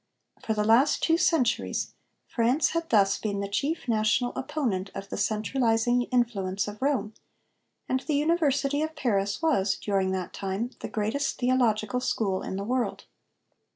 For 0.43 0.55
the 0.55 0.63
last 0.63 1.03
two 1.03 1.15
centuries 1.15 1.93
France 2.25 2.69
had 2.71 2.89
thus 2.89 3.19
been 3.19 3.39
the 3.39 3.47
chief 3.47 3.87
national 3.87 4.33
opponent 4.35 4.89
of 4.95 5.09
the 5.09 5.15
centralising 5.17 6.05
influence 6.05 6.67
of 6.67 6.81
Rome, 6.81 7.13
and 7.87 7.99
the 7.99 8.15
University 8.15 8.81
of 8.81 8.95
Paris 8.95 9.43
was, 9.43 9.77
during 9.77 10.09
that 10.13 10.33
time, 10.33 10.71
the 10.79 10.89
greatest 10.89 11.37
theological 11.37 11.99
school 11.99 12.41
in 12.41 12.55
the 12.55 12.63
world. 12.63 13.05